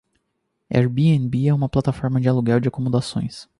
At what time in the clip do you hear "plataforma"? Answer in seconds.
1.69-2.19